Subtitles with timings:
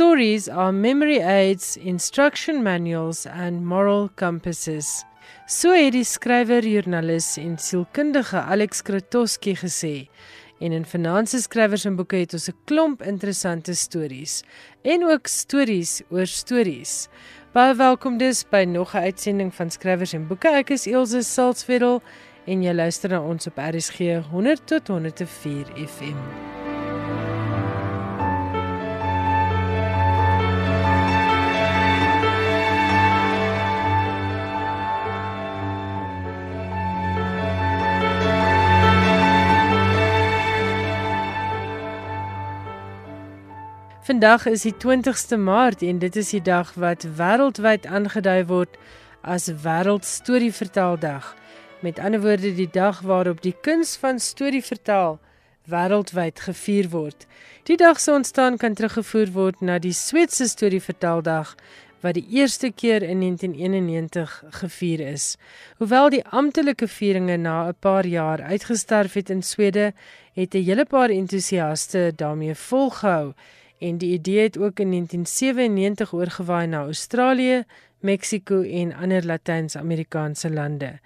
[0.00, 5.04] Stories are memory aids, instruction manuals and moral compasses.
[5.46, 10.08] So het die skrywer, joernalis en sielkundige Alex Kratoski gesê.
[10.56, 14.42] En in Finanse Skrywers en Boeke het ons 'n klomp interessante stories
[14.82, 17.08] en ook stories oor stories.
[17.52, 20.48] Baie welkom dus by nog 'n uitsending van Skrywers en Boeke.
[20.48, 22.02] Ek is Elsje Salzwetel
[22.46, 26.59] en jy luister na ons op RSG 100 tot 104 FM.
[44.10, 48.72] Vandag is die 20ste Maart en dit is die dag wat wêreldwyd aangedui word
[49.22, 51.28] as Wêreldstorieverteldag.
[51.86, 55.20] Met ander woorde die dag waarop die kuns van storievertel
[55.70, 57.28] wêreldwyd gevier word.
[57.70, 61.54] Die dag se ontstaan kan teruggevoer word na die Sweedse storieverteldag
[62.02, 65.36] wat die eerste keer in 1991 gevier is.
[65.78, 69.92] Hoewel die amptelike vieringe na 'n paar jaar uitgestorf het in Swede,
[70.34, 73.34] het 'n hele paar entoesiaste daarmee volgehou
[73.80, 77.64] en die idee het ook in 1997 oorgewaai na Australië,
[78.00, 80.98] Mexiko en ander Latyns-Amerikaanse lande.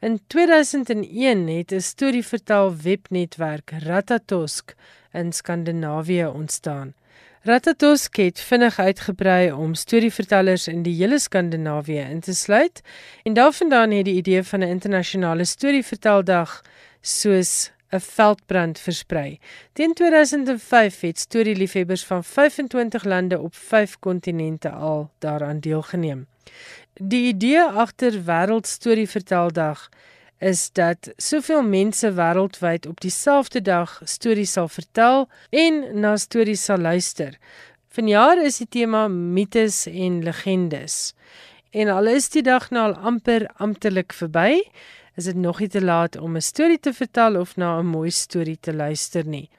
[0.00, 4.74] In 2001 het 'n storievertaal webnetwerk Ratatosk
[5.12, 6.94] in Skandinawië ontstaan.
[7.42, 12.80] Ratatosk het vinnig uitgebrei om storievertellers in die hele Skandinawië in te sluit
[13.22, 16.62] en daarvandaan het die idee van 'n internasionale storieverteldag
[17.00, 19.38] soos 'n veldbrand versprei.
[19.72, 26.26] Teen 2005 het storieliefhebbers van 25 lande op 5 kontinente al daaraan deelgeneem.
[27.00, 29.88] Die idee agter Wêreldstorieverteldag
[30.38, 36.78] is dat soveel mense wêreldwyd op dieselfde dag stories sal vertel en na stories sal
[36.78, 37.38] luister.
[37.88, 41.14] Vanjaar is die tema mites en legendes.
[41.70, 44.62] En al is die dag nou al amper amptelik verby,
[45.20, 48.10] is dit nog nie te laat om 'n storie te vertel of na 'n mooi
[48.10, 49.50] storie te luister nie.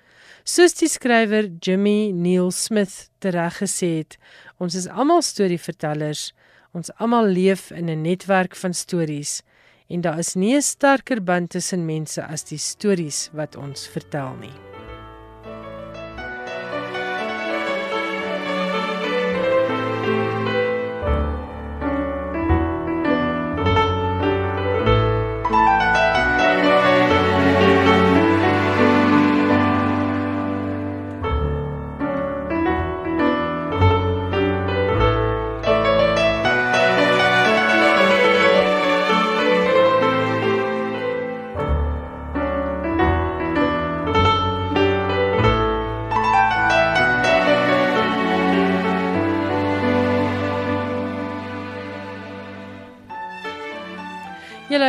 [0.43, 4.17] Soos die skrywer Jimmy Neil Smith tereg gesê het,
[4.57, 6.33] ons is almal storievertellers.
[6.73, 9.41] Ons almal leef in 'n netwerk van stories
[9.89, 14.35] en daar is nie 'n sterker band tussen mense as die stories wat ons vertel
[14.39, 14.68] nie.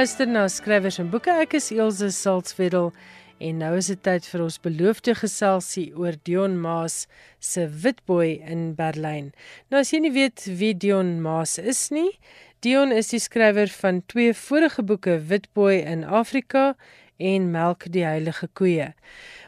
[0.00, 1.32] Luister na skrywers en boeke.
[1.42, 2.86] Ek is Elsje Salzwetel
[3.44, 7.02] en nou is dit tyd vir ons beloofde geselsie oor Dion Maas
[7.44, 9.26] se Witboy in Berlyn.
[9.68, 12.14] Nou as jy nie weet wie Dion Maas is nie,
[12.64, 16.70] Dion is die skrywer van twee vorige boeke, Witboy in Afrika
[17.20, 18.94] en Melk die heilige koeie.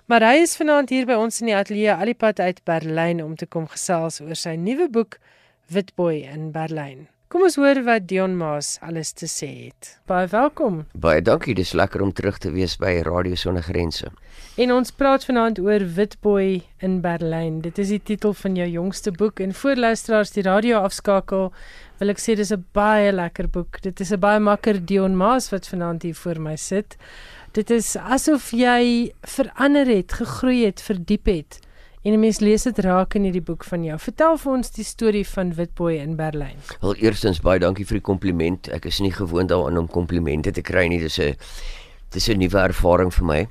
[0.05, 3.49] Maar hy is vanaand hier by ons in die ateljee Alipad uit Berlyn om te
[3.49, 5.17] kom gesels oor sy nuwe boek
[5.73, 7.07] Witboy in Berlyn.
[7.33, 9.95] Kom ons hoor wat Dion Maas alles te sê het.
[10.05, 10.83] Baie welkom.
[10.93, 14.11] Baie dankie, dis lekker om terug te wees by Radio Sonder Grense.
[14.61, 17.63] En ons praat vanaand oor Witboy in Berlyn.
[17.65, 21.49] Dit is die titel van jou jongste boek en voor luisteraars die radio afskakel,
[22.03, 23.81] wil ek sê dis 'n baie lekker boek.
[23.81, 26.99] Dit is 'n baie makker Dion Maas wat vanaand hier voor my sit.
[27.53, 31.61] Dit is asof jy verander het, gegroei het, verdiep het.
[32.03, 33.99] En 'n mens lees dit raak in hierdie boek van jou.
[33.99, 36.59] Vertel vir ons die storie van Witboy in Berlyn.
[36.81, 38.69] Wel eerstens baie dankie vir die kompliment.
[38.69, 40.99] Ek is nie gewoond daaraan om komplimente te kry nie.
[40.99, 41.37] Dis 'n
[42.11, 43.49] dis 'n nuwe ervaring vir my.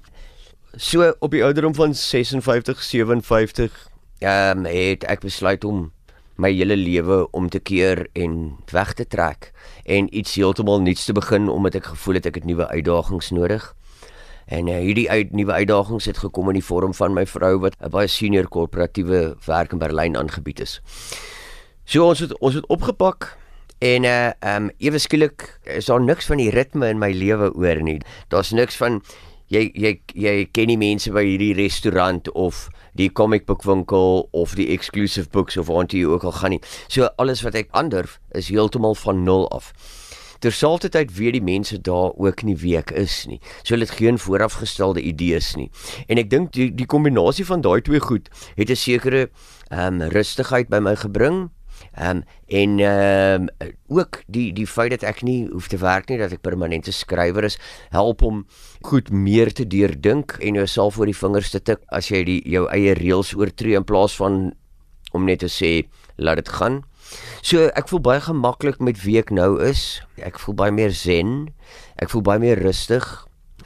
[0.75, 3.89] So op die ouderdom van 56, 57,
[4.19, 5.92] ehm um, het ek besluit om
[6.36, 9.51] my hele lewe om te keer en weg te trek
[9.86, 13.75] en iets heeltemal nuuts te begin omdat ek gevoel het ek het nuwe uitdagings nodig.
[14.51, 17.77] En uh, hierdie uit nuwe uitdagings het gekom in die vorm van my vrou wat
[17.80, 20.81] 'n baie senior korporatiewe werk in Berlyn aangebied is.
[21.86, 23.38] So ons het ons het opgepak
[23.80, 27.81] en uh um ewe skielik is daar niks van die ritme in my lewe oor
[27.81, 28.00] nie.
[28.27, 29.01] Daar's niks van
[29.48, 34.56] jy jy jy ken nie mense by hierdie restaurant of die comic book winkel of
[34.56, 36.62] die exclusive books of waar jy ook al gaan nie.
[36.88, 39.71] So alles wat ek ander is heeltemal van nul af.
[40.41, 43.39] Terselfdertyd weet die mense daar ook nie wie ek is nie.
[43.63, 45.69] So hulle het geen voorafgestelde idees nie.
[46.07, 49.29] En ek dink die die kombinasie van daai twee goed het 'n sekere
[49.69, 51.49] ehm um, rustigheid by my gebring.
[51.93, 56.09] Ehm um, en ehm um, ook die die feit dat ek nie hoef te werk
[56.09, 57.57] nie dat ek permanente skrywer is
[57.89, 58.45] help om
[58.81, 62.67] goed meer te deurdink en jouself voor die vingers te tik as jy die jou
[62.69, 64.53] eie reëls oortree in plaas van
[65.11, 66.83] om net te sê laat dit gaan.
[67.41, 70.01] So ek voel baie gemaklik met wie ek nou is.
[70.17, 71.53] Ek voel baie meer zen.
[71.95, 73.05] Ek voel baie meer rustig.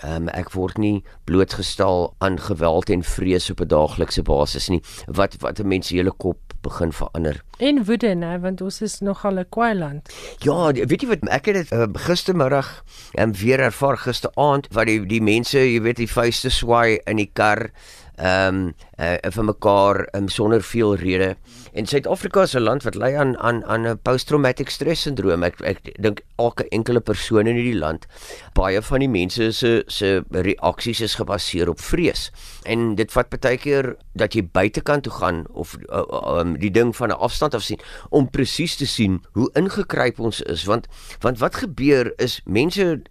[0.03, 4.81] Ehm um, ek word nie blootgestel aan geweld en vrees op 'n daaglikse basis nie.
[5.07, 7.44] Wat wat 'n mens se hele kop begin verander.
[7.57, 10.13] En woede, né, want ons is nogal 'n kwaai land.
[10.47, 12.83] Ja, weet jy wat ek het dit uh, gistermiddag
[13.13, 17.18] en um, weer ervaar gisteraand wat die die mense, jy weet, die vuiste swaai in
[17.18, 17.71] die kar
[18.16, 21.36] ehm um, uh, vir mekaar um, sonder veel rede.
[21.74, 25.44] En Suid-Afrika is 'n land wat ly aan aan aan 'n post-traumatic stress sindroom.
[25.44, 28.06] Ek ek dink elke enkele persoon in hierdie land,
[28.54, 32.32] baie van die mense se se reaksies is gebaseer op vrees.
[32.64, 36.96] En dit vat baie keer dat jy buitekant toe gaan of uh, um, die ding
[36.96, 37.80] van 'n afstand af sien
[38.10, 40.88] om presies te sien hoe ingekruip ons is want
[41.22, 43.02] want wat gebeur is mense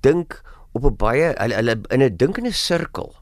[0.00, 0.42] dink
[0.72, 3.14] op 'n baie hulle hulle in 'n dinkende sirkel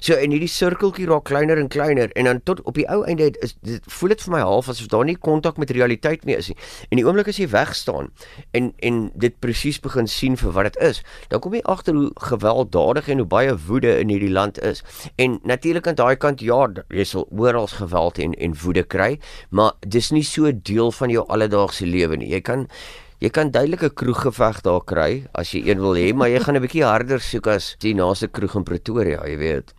[0.00, 3.30] So en hierdie sirkeltjie raak kleiner en kleiner en dan tot op die ou einde
[3.44, 6.50] is dit voel dit vir my half asof daar nie kontak met realiteit meer is
[6.52, 6.58] nie.
[6.90, 8.10] En die oomblik as jy weg staan
[8.52, 11.02] en en dit presies begin sien vir wat dit is,
[11.32, 14.82] dan kom jy agter hoe gewelddadig en hoe baie woede in hierdie land is.
[15.16, 19.18] En natuurlik aan daai kant ja, jy sal oral geweld en en woede kry,
[19.50, 22.30] maar dis nie so deel van jou alledaagse lewe nie.
[22.32, 22.68] Jy kan
[23.22, 26.64] Jy kan duidelike kroeggeveg daar kry as jy een wil hê, maar jy gaan 'n
[26.64, 29.74] bietjie harder soek as die naaste kroeg in Pretoria, jy weet.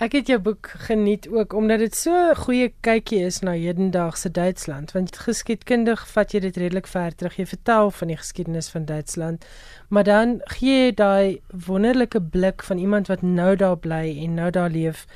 [0.00, 4.30] Ek het jou boek geniet ook omdat dit so 'n goeie kykie is na hedendaagse
[4.30, 7.36] Duitsland, want geskiedkundig vat jy dit redelik ver terug.
[7.36, 9.44] Jy vertel van die geskiedenis van Duitsland,
[9.88, 14.50] maar dan gee jy daai wonderlike blik van iemand wat nou daar bly en nou
[14.50, 15.06] daar leef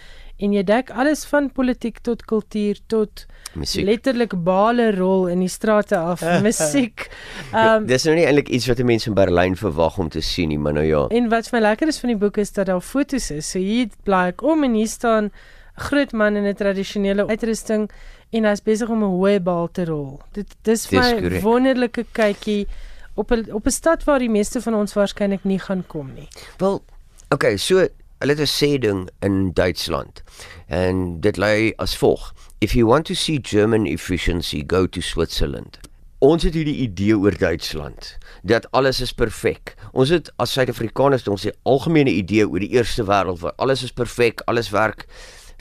[0.42, 3.84] en jy dek alles van politiek tot kultuur tot musiek.
[3.84, 7.08] letterlik bale rol in die strate af musiek.
[7.54, 10.58] Um, dis nou nie eintlik iets wat mense in Berlyn verwag om te sien nie,
[10.58, 11.06] maar nou ja.
[11.10, 13.50] En wat vir my lekker is van die boek is dat daar foto's is.
[13.50, 15.32] So hier bly ek om en hier staan
[15.75, 17.90] groot man in 'n tradisionele uitrusting
[18.31, 20.20] en hy's besig om 'n hoë bal te rol.
[20.32, 22.66] Dit dis vir my wonderlike kykie
[23.14, 26.28] op 'n op 'n stad waar die meeste van ons waarskynlik nie gaan kom nie.
[26.58, 26.82] Wel,
[27.28, 27.88] okay, so
[28.22, 30.22] hulle het 'n sê ding in Duitsland.
[30.66, 35.78] En dit lê as volg: If you want to see German efficiency, go to Switzerland.
[36.19, 39.74] Ons het hierdie idee oor Duitsland dat alles is perfek.
[39.92, 43.92] Ons het as Suid-Afrikaners ons het algemene idee oor die eerste wêreld waar alles is
[43.92, 45.06] perfek, alles werk.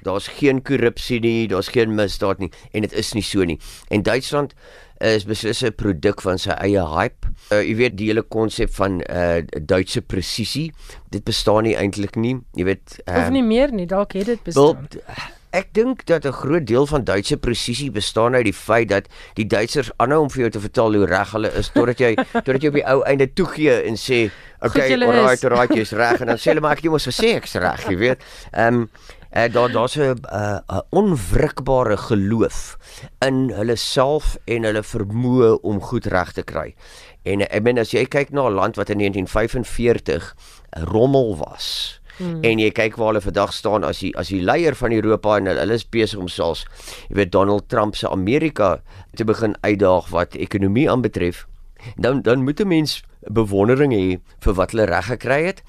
[0.01, 3.59] Daar's geen korrupsie nie, daar's geen misdaad nie en dit is nie so nie.
[3.87, 4.53] En Duitsland
[5.01, 7.27] is beslis 'n produk van sy eie hype.
[7.51, 10.71] Uh, jy weet die hele konsep van uh Duitse presisie,
[11.09, 12.37] dit bestaan nie eintlik nie.
[12.55, 14.87] Jy weet uh, of nie meer nie, dalk het dit bestaan.
[14.89, 15.05] Wel,
[15.51, 19.47] ek dink dat 'n groot deel van Duitse presisie bestaan uit die feit dat die
[19.47, 22.67] Duitsers aanhou om vir jou te vertel hoe reg hulle is totdat jy totdat jy
[22.67, 26.53] op die ou einde toegee en sê, "Okay, alright, alright, jy's reg." En dan sê
[26.53, 28.23] hulle maar ek jy mos gesê ek's reg, jy weet.
[28.53, 28.89] Ehm um,
[29.35, 32.77] uh, daar daar's 'n 'n onwrikbare geloof
[33.19, 36.75] in hulle self en hulle vermoë om goed reg te kry.
[37.23, 40.35] En ek meen as jy kyk na 'n land wat in 1945
[40.69, 42.43] rommel was Hmm.
[42.45, 45.47] En jy kyk waar hulle vandag staan as die as die leier van Europa en
[45.49, 46.65] hulle is besig om selfs
[47.09, 48.81] jy weet Donald Trump se Amerika
[49.17, 51.45] te begin uitdaag wat ekonomie aanbetref
[51.95, 55.63] dan dan moet 'n mens bewondering hê vir wat hulle reg gekry het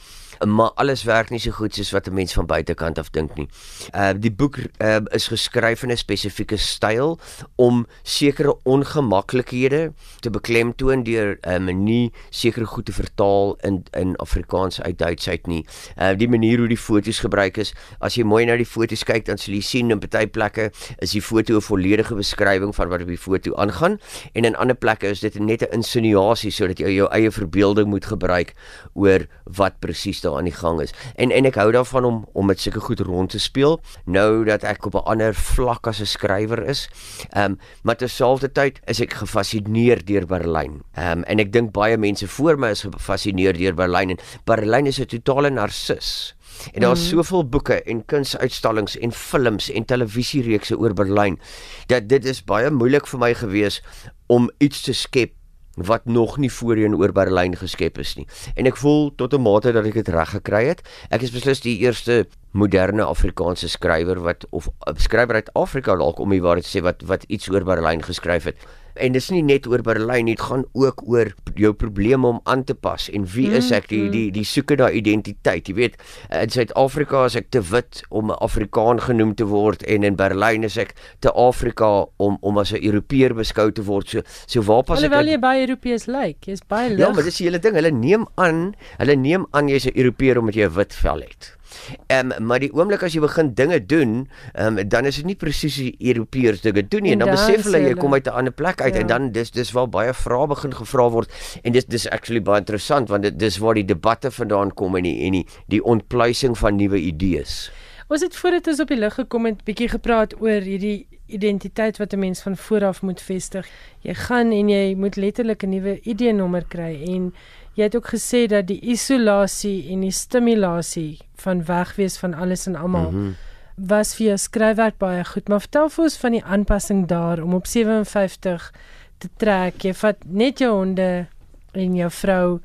[0.46, 3.48] maar alles werk nie so goed soos wat 'n mens van buitekant af dink nie.
[3.94, 7.18] Uh die boek uh, is geskryf in 'n spesifieke styl
[7.56, 14.16] om sekere ongemaklikhede te beklemtoon deur 'n um, nie sekere goed te vertaal in in
[14.16, 15.66] Afrikaans uit Duits uit nie.
[15.96, 19.24] Uh die manier hoe die foto's gebruik is, as jy mooi na die foto's kyk
[19.24, 23.02] dan sal jy sien in party plekke is die foto 'n volledige beskrywing van wat
[23.02, 23.98] op die foto aangaan
[24.32, 28.04] en in ander plekke is dit net 'n insinuasie sodat jy jou eie verbeelding moet
[28.04, 28.54] gebruik
[28.94, 30.92] oor wat presies daar aan die gang is.
[31.14, 34.62] En en ek hou daarvan om om met sulke goed rond te speel nou dat
[34.62, 36.88] ek op 'n ander vlak as 'n skrywer is.
[37.30, 40.82] Ehm um, maar terselfdertyd is ek gefassineer deur Berlyn.
[40.94, 44.86] Ehm um, en ek dink baie mense voor my is gefassineer deur Berlyn en Berlyn
[44.86, 46.34] is 'n totale narcis.
[46.72, 47.08] En daar's mm.
[47.08, 51.40] soveel boeke en kunsuitstallings en films en televisiereekse oor Berlyn
[51.86, 53.82] dat dit is baie moeilik vir my gewees
[54.26, 55.32] om iets te skep
[55.74, 58.26] wat nog nie voorheen oor Berlyn geskep is nie.
[58.54, 60.82] En ek voel tot 'n mate dat ek dit reg gekry het.
[61.10, 66.30] Ek is beslis die eerste moderne Afrikaanse skrywer wat of skrywer uit Afrika dalk om
[66.30, 68.56] die waarheid te sê wat wat iets oor Berlyn geskryf het.
[68.94, 72.64] En dis nie net oor Berlyn nie, dit gaan ook oor jou probleme om aan
[72.64, 75.68] te pas en wie is ek die die die soeke daai identiteit.
[75.68, 75.96] Jy weet,
[76.30, 80.64] in Suid-Afrika is ek te wit om 'n Afrikaan genoem te word en in Berlyn
[80.64, 84.08] is ek te Afrika om om as 'n Europeër beskou te word.
[84.08, 85.04] So so waar pas ek?
[85.04, 86.98] Alhoewel jy baie Europeërs lyk, like, jy's baie lig.
[86.98, 87.74] Ja, maar dis die hele ding.
[87.74, 91.61] Hulle neem aan, hulle neem aan jy's 'n Europeër omdat jy 'n wit vel het.
[92.06, 94.14] Ehm um, maar die oomblik as jy begin dinge doen,
[94.54, 97.36] ehm um, dan is dit nie presies die Europeërs dinge doen nie en, en dan
[97.36, 99.00] besef hulle jy kom uit 'n ander plek uit ja.
[99.00, 101.30] en dan dis dis waar baie vrae begin gevra word
[101.62, 105.02] en dis dis actually baie interessant want dit dis waar die debatte vandaan kom en
[105.02, 107.70] die en die die ontpluising van nuwe idees.
[108.08, 112.12] Was dit voordat ons op die lig gekom het bietjie gepraat oor hierdie identiteit wat
[112.12, 113.66] 'n mens van vooraf moet vestig.
[114.00, 117.32] Jy gaan en jy moet letterlik 'n nuwe ID-nommer kry en
[117.72, 122.76] Jy het ook gesê dat die isolasie en die stimulasie van wegwees van alles en
[122.76, 123.88] almal mm -hmm.
[123.88, 127.54] was vir jou skryfwerk baie goed, maar vertel vir ons van die aanpassing daar om
[127.54, 128.72] op 57
[129.18, 129.82] te trek.
[129.82, 131.26] Jy vat net jou honde
[131.72, 132.60] en jou vrou,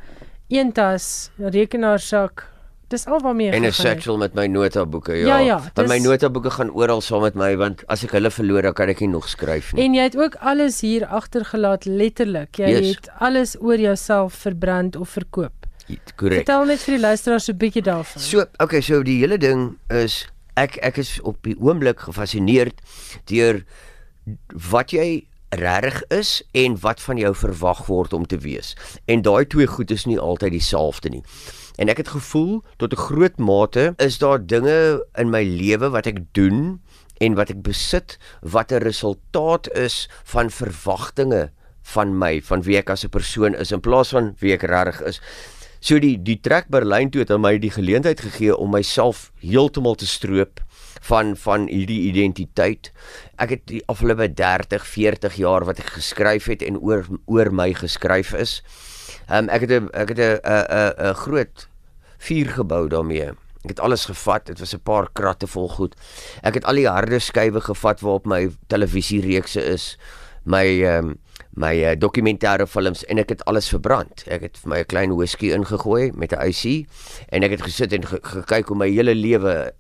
[0.47, 2.57] een tas, 'n rekenaarsak,
[2.87, 5.27] Dis al waarmee en 'n satchel met my notaboeke ja.
[5.27, 5.71] Ja ja.
[5.73, 8.87] Want my notaboeke gaan oral saam met my want as ek hulle verloor dan kan
[8.89, 9.83] ek nie nog skryf nie.
[9.83, 12.55] En jy het ook alles hier agtergelaat letterlik.
[12.55, 12.95] Jy yes.
[12.95, 15.66] het alles oor jouself verbrand of verkoop.
[16.15, 16.43] Korrek.
[16.43, 18.21] Vertel net vir die luisteraars so 'n bietjie daarvan.
[18.21, 22.81] So, okay, so die hele ding is ek ek is op die oomblik gefassineerd
[23.25, 23.63] deur
[24.71, 28.75] wat jy regtig is en wat van jou verwag word om te wees.
[29.05, 31.23] En daai twee goed is nie altyd dieselfde nie.
[31.77, 36.07] En ek het gevoel tot 'n groot mate is daar dinge in my lewe wat
[36.07, 36.81] ek doen
[37.21, 41.51] en wat ek besit wat 'n resultaat is van verwagtinge
[41.81, 45.01] van my, van wie ek as 'n persoon is in plaas van wie ek regtig
[45.01, 45.21] is.
[45.87, 49.95] So die die trek Berlyn toe het aan my die geleentheid gegee om myself heeltemal
[49.95, 50.59] te stroop
[51.07, 52.89] van van hierdie identiteit.
[53.39, 57.69] Ek het die afgelope 30, 40 jaar wat ek geskryf het en oor oor my
[57.77, 58.57] geskryf is.
[59.29, 61.67] Ehm um, ek het ek het 'n 'n 'n groot
[62.17, 63.31] vuur gebou daarmee.
[63.63, 64.45] Ek het alles gevat.
[64.45, 65.95] Dit was 'n paar kratte vol goed.
[66.43, 69.97] Ek het al die harde skywe gevat waarop my televisiereekse is,
[70.43, 71.17] my ehm um,
[71.57, 74.23] my uh, dokumentêre films en ek het alles verbrand.
[74.29, 76.85] Ek het vir my 'n klein whisky ingegooi met 'n IC
[77.29, 79.73] en ek het gesit en ge gekyk hoe my hele lewe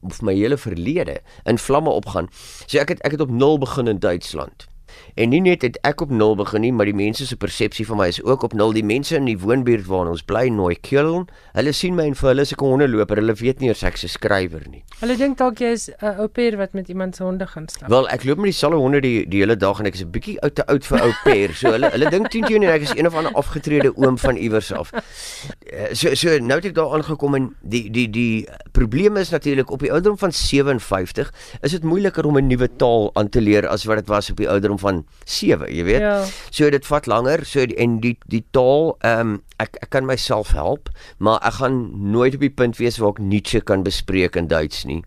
[0.00, 2.28] of my hele verlede in vlamme opgaan.
[2.66, 4.66] So ek het ek het op 0 begin in Duitsland.
[5.14, 7.98] En nie net het ek op 0 begin nie, maar die mense se persepsie van
[7.98, 8.72] my is ook op 0.
[8.72, 12.42] Die mense in die woonbuurt waar ons bly, Nooikeln, hulle sien my en vir hulle
[12.46, 13.16] is ek 'n hondeloper.
[13.16, 14.84] Hulle weet nie eers ek 'n skrywer nie.
[15.00, 17.68] Hulle dink dalk jy is 'n uh, ou pair wat met iemand se honde gaan
[17.68, 17.88] stap.
[17.88, 20.40] Wel, ek loop met dieselfde honde die die hele dag en ek is 'n bietjie
[20.40, 21.54] oud te oud vir ou pair.
[21.54, 24.72] So hulle hulle dink teen teen ek is een of ander afgetrede oom van iewers
[24.72, 24.92] af.
[24.92, 29.70] Eh, so so nou het ek daar aangekom en die die die probleem is natuurlik
[29.70, 33.68] op die ouderdom van 57 is dit moeiliker om 'n nuwe taal aan te leer
[33.68, 34.87] as wat dit was op die ouderdom van
[35.24, 36.04] 7, jy weet.
[36.04, 36.16] Ja.
[36.50, 37.44] So dit vat langer.
[37.48, 41.58] So die, en die die taal ehm um, ek ek kan myself help, maar ek
[41.58, 41.78] gaan
[42.12, 45.00] nooit op die punt wees waar ek Nietzsche kan bespreek in Duits nie.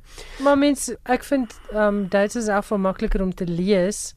[0.44, 4.12] Maar mens ek vind ehm um, Duits is af makliker om te lees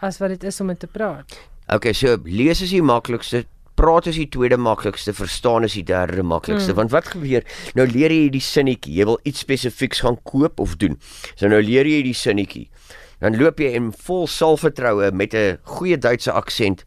[0.00, 1.38] as wat dit is om te praat.
[1.72, 3.44] Okay, so lees is die maklikste
[3.76, 6.72] praat is die tweede maklikste, verstaan is die derde maklikste.
[6.72, 6.78] Mm.
[6.80, 7.44] Want wat gebeur?
[7.76, 8.94] Nou leer jy die sinnetjie.
[8.96, 10.96] Jy wil iets spesifieks gaan koop of doen.
[11.34, 12.66] So nou leer jy die sinnetjie
[13.20, 16.84] dan loop jy in vol selfvertroue met 'n goeie Duitse aksent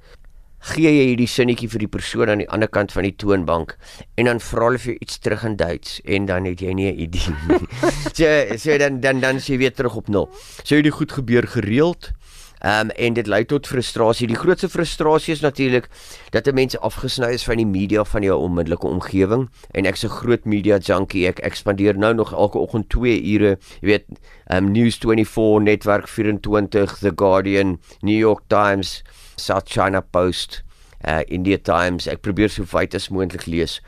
[0.60, 3.76] gee jy hierdie sinnetjie vir die persoon aan die ander kant van die toonbank
[4.20, 7.00] en dan vra hulle vir iets terug in Duits en dan het jy nie 'n
[7.00, 7.68] idee nie.
[8.18, 10.30] so so dan dan dan sê jy weer terug op nul.
[10.64, 12.12] So het dit goed gebeur gereeld.
[12.60, 14.28] Ehm um, en dit lei tot frustrasie.
[14.28, 15.88] Die grootste frustrasie is natuurlik
[16.30, 20.10] dat 'n mens afgesny is van die media van jou onmiddellike omgewing en ek's 'n
[20.10, 21.28] groot media junkie.
[21.28, 24.06] Ek ekspandeer nou nog elke oggend 2 ure, jy weet,
[24.48, 29.04] ehm um, News 24, Netwerk 24, The Guardian, New York Times,
[29.36, 30.64] South China Post,
[31.08, 32.08] uh India Times.
[32.08, 33.80] Ek probeer so wyd as moontlik lees.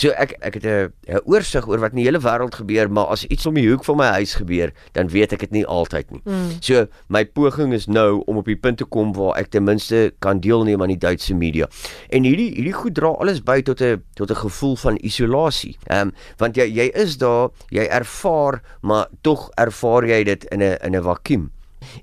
[0.00, 3.26] So ek ek het 'n oorsig oor wat in die hele wêreld gebeur, maar as
[3.26, 6.20] iets om die hoek van my huis gebeur, dan weet ek dit nie altyd nie.
[6.24, 6.56] Mm.
[6.60, 10.14] So my poging is nou om op die punt te kom waar ek ten minste
[10.18, 11.68] kan deelneem aan die Duitse media.
[12.08, 15.76] En hierdie hierdie goed dra alles by tot 'n tot 'n gevoel van isolasie.
[15.86, 20.62] Ehm um, want jy jy is daar, jy ervaar, maar tog ervaar jy dit in
[20.62, 21.50] 'n in 'n vakuum.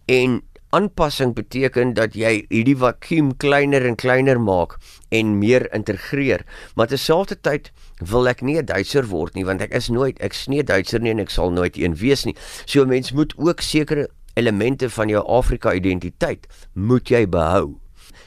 [0.06, 0.42] En
[0.76, 4.76] aanpassing beteken dat jy hierdie vakuum kleiner en kleiner maak
[5.10, 6.44] en meer integreer.
[6.76, 7.72] Maar terselfdertyd
[8.12, 11.12] wil ek nie 'n Duitser word nie want ek is nooit ek snie Duitser nie
[11.12, 12.36] en ek sal nooit een wees nie.
[12.66, 17.80] So mens moet ook sekere elemente van jou Afrika identiteit moet jy behou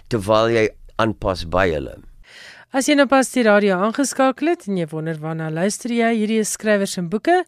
[0.09, 2.10] terwyl jy aanpas by hulle.
[2.71, 6.37] As jy nou pas die radio aangeskakel het en jy wonder waarna luister jy, hierdie
[6.39, 7.41] is skrywers en boeke.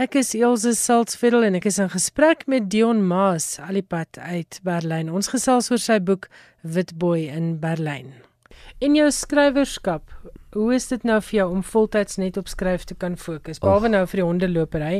[0.00, 5.12] Ek is Elsje Salzveld en ek is in gesprek met Dion Maas, alipad uit Berlyn.
[5.12, 6.30] Ons gesels oor sy boek
[6.64, 8.14] Witboy in Berlyn.
[8.80, 10.08] In jou skrywerskap,
[10.56, 13.60] hoe is dit nou vir jou om voltyds net op skryf te kan fokus?
[13.60, 14.96] Behalwe nou vir die hondelopery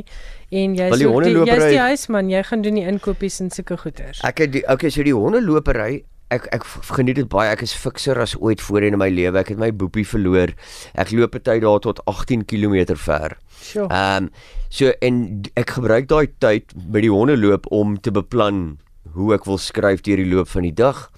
[0.53, 3.41] en jy die is ook die, jy's hondelopery- die huisman, jy gaan doen die inkopies
[3.41, 4.21] en sulke goeders.
[4.21, 6.03] Ek het die okay, so die hondelopery
[6.33, 6.65] Ek ek
[6.97, 7.51] geniet dit baie.
[7.53, 9.37] Ek is fikser as ooit voorheen in my lewe.
[9.41, 10.55] Ek het my boepie verloor.
[10.97, 13.37] Ek loop party daar tot 18 km ver.
[13.61, 13.89] Sjoe.
[13.89, 14.31] Ehm um,
[14.73, 18.79] so en ek gebruik daai tyd by die hondeloop om te beplan
[19.13, 21.11] hoe ek wil skryf deur die loop van die dag.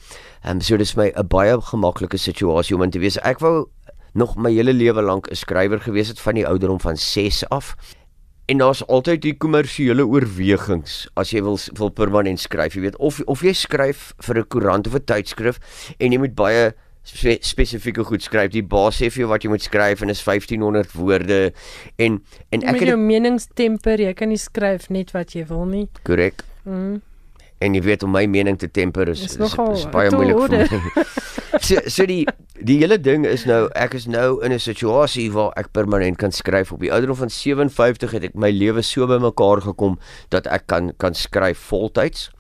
[0.43, 3.19] Ehm um, so dis my 'n baie gemaklike situasie om in te wees.
[3.23, 3.69] Ek wou
[4.15, 7.77] nog my hele lewe lank 'n skrywer gewees het van die ouderdom van 6 af.
[8.47, 13.23] En daar's altyd die kommersiële oorwegings as jy wil wil permanent skryf, jy weet of
[13.31, 15.57] of jy skryf vir 'n koerant of 'n tydskrif
[15.99, 16.75] en jy moet baie
[17.05, 18.51] spe spesifieke goed skryf.
[18.51, 21.53] Die baas sê vir jou wat jy moet skryf en is 1500 woorde
[21.97, 22.21] en
[22.51, 25.89] en Ek met jou meningstemper, jy kan nie skryf net wat jy wil nie.
[26.05, 27.01] korrek Mm.
[27.59, 30.21] En jy weet om my mening te temper is is, nogal is baie 'n tall
[30.21, 30.67] moeilik order.
[30.67, 31.05] vir my.
[31.69, 32.27] so so die
[32.61, 36.33] die hele ding is nou ek is nou in 'n situasie waar ek permanent kan
[36.33, 39.99] skryf op die ouderdom van 57 het ek my lewe so bymekaar gekom
[40.31, 42.31] dat ek kan kan skryf voltyds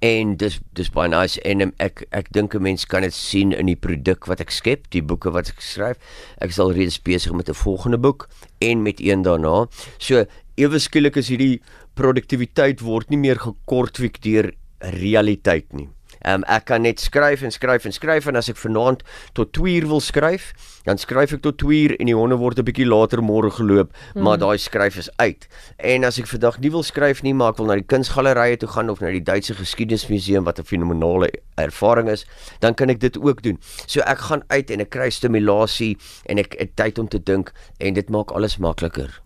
[0.00, 3.52] en dis dis baie nice en um, ek ek dink 'n mens kan dit sien
[3.52, 5.96] in die produk wat ek skep, die boeke wat ek skryf.
[6.38, 8.28] Ek is al reeds besig met 'n volgende boek
[8.60, 9.66] en met een daarna.
[9.98, 10.24] So
[10.56, 11.60] ewe skielik is hierdie
[11.94, 15.88] produktiwiteit word nie meer gekortwiek deur realiteit nie.
[16.22, 19.00] Ehm um, ek kan net skryf en skryf en skryf en as ek vanaand
[19.34, 20.52] tot 2 uur wil skryf,
[20.86, 23.90] dan skryf ek tot 2 uur en die honde word 'n bietjie later môre geloop,
[24.14, 24.22] mm.
[24.22, 25.48] maar daai skryf is uit.
[25.78, 28.70] En as ek vandag nie wil skryf nie, maar ek wil na die kunsgalerye toe
[28.70, 32.24] gaan of na die Duitse Geskiedenismuseum wat 'n fenominale ervaring is,
[32.60, 33.58] dan kan ek dit ook doen.
[33.86, 37.52] So ek gaan uit en ek kry stimulasie en ek het tyd om te dink
[37.80, 39.22] en dit maak alles makliker.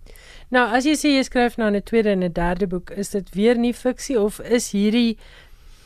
[0.55, 3.35] Nou, as jy sê jy skryf nou 'n tweede en 'n derde boek, is dit
[3.35, 5.19] weer nie fiksie of is hierdie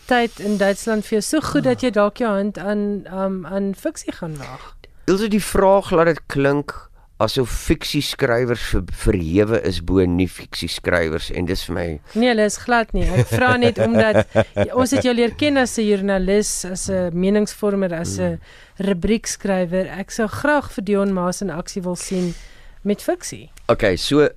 [0.06, 3.74] tyd in Duitsland vir jou so goed dat jy dalk jou hand aan um, aan
[3.74, 4.76] fiksie gaan waag?
[5.06, 11.48] Ilse die vraag laat dit klink asof fiksieskrywers ver, verhewe is bo nie fiksieskrywers en
[11.48, 13.04] dis vir my Nee, hulle is glad nie.
[13.04, 14.24] Ek vra net omdat
[14.80, 18.40] ons het jou leer ken as 'n joernalis, as 'n meningsvormer, as 'n
[18.78, 19.86] rubriekskrywer.
[20.00, 22.34] Ek sou graag vir Dion Maas in aksie wil sien
[22.82, 23.50] met fiksie.
[23.68, 24.28] Okay, so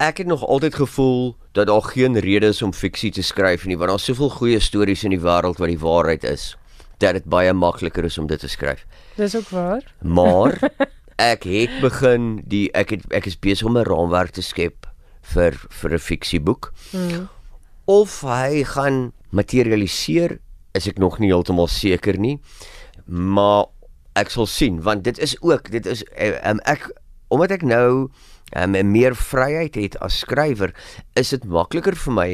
[0.00, 3.76] ek het nog altyd gevoel dat daar geen rede is om fiksie te skryf nie,
[3.76, 6.54] want daar's soveel goeie stories in die wêreld wat die waarheid is
[7.00, 8.86] dat dit baie makliker is om dit te skryf.
[9.16, 9.84] Dis ook waar.
[10.00, 10.56] Maar
[11.32, 14.88] ek het begin die ek het ek is besig om 'n raamwerk te skep
[15.34, 16.72] vir vir 'n fiksieboek.
[16.90, 17.28] Hmm.
[17.84, 20.38] Of hy gaan materialiseer,
[20.72, 22.40] is ek nog nie heeltemal seker nie.
[23.04, 23.66] Maar
[24.16, 26.04] ek sal sien want dit is ook dit is
[26.44, 26.88] um, ek
[27.28, 28.10] omdat ek nou
[28.56, 30.74] um, meer vryheid het as skrywer,
[31.18, 32.28] is dit makliker vir my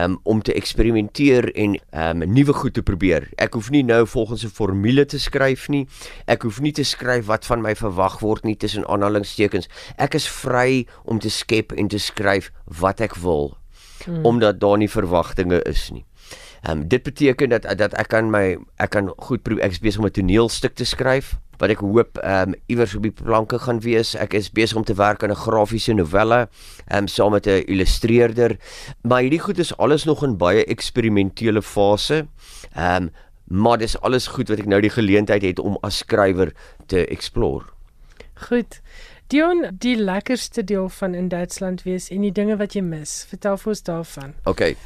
[0.00, 3.28] um, om te eksperimenteer en um, nuwe goed te probeer.
[3.38, 5.86] Ek hoef nie nou volgens 'n formule te skryf nie.
[6.26, 9.68] Ek hoef nie te skryf wat van my verwag word nie tussen aanhalingstekens.
[9.96, 13.56] Ek is vry om te skep en te skryf wat ek wil
[14.04, 14.24] hmm.
[14.24, 16.04] omdat daar nie verwagtinge is nie.
[16.62, 19.80] Ehm um, dit beteken dat dat ek kan my ek kan goed probeer ek is
[19.80, 23.58] besig om 'n toneelstuk te skryf wat ek hoop ehm um, iewers op die planke
[23.60, 24.14] gaan wees.
[24.16, 26.48] Ek is besig om te werk aan 'n grafiese novelle
[26.88, 28.56] ehm um, saam met 'n illustreerder.
[29.02, 32.26] Maar hierdie goed is alles nog in baie eksperimentele fase.
[32.74, 33.10] Ehm um,
[33.50, 36.52] maar dis alles goed wat ek nou die geleentheid het om as skrywer
[36.86, 37.64] te explore.
[38.34, 38.80] Goed.
[39.26, 43.24] Dion, die lekkerste deel van in Duitsland wees en die dinge wat jy mis.
[43.28, 44.34] Vertel vir ons daarvan.
[44.44, 44.76] Okay.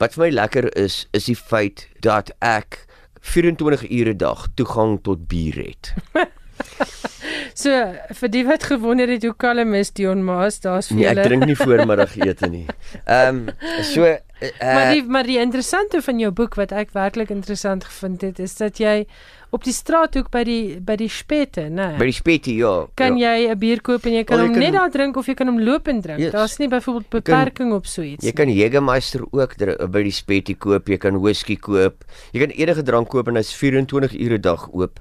[0.00, 2.86] Wat vir my lekker is, is die feit dat ek
[3.24, 5.94] 24 ure 'n dag toegang tot bier het.
[7.54, 7.70] So,
[8.18, 11.24] vir die wat gewonder het hoe kalm is Dion Maas, daar's vir Nee, ek julle.
[11.28, 12.66] drink nie voormiddagete nie.
[13.06, 13.50] Ehm um,
[13.82, 14.16] so uh,
[14.60, 18.56] Maar die maar die interessante van jou boek wat ek werklik interessant gevind het, is
[18.58, 19.06] dat jy
[19.54, 21.92] op die straathoek by die by die spete, né?
[21.98, 22.86] by die spetie ja.
[22.98, 23.36] kan ja.
[23.38, 25.26] jy 'n bier koop en jy kan Wel, jy hom kan- net daar drink of
[25.30, 26.18] jy kan hom loop en drink.
[26.18, 26.32] Yes.
[26.32, 30.12] Daar's nie byvoorbeeld kan- beperking op so iets Jy kan Jägermeister ook dr- by die
[30.12, 32.04] spetie koop, jy kan whisky koop.
[32.32, 34.98] Jy kan enige drank koop en hy's 24 ure 'n dag oop.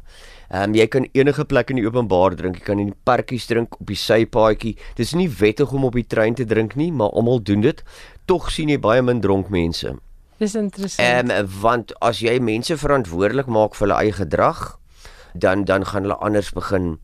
[0.53, 2.59] Ehm um, jy kan enige plek in die openbaar drink.
[2.59, 4.75] Jy kan in die parkies drink, op die sypaadjie.
[4.99, 7.81] Dis nie wettig om op die trein te drink nie, maar almal doen dit.
[8.29, 9.95] Tog sien jy baie min dronk mense.
[10.37, 11.01] Dis interessant.
[11.01, 14.61] Ehm um, want as jy mense verantwoordelik maak vir hulle eie gedrag,
[15.33, 16.99] dan dan gaan hulle anders begin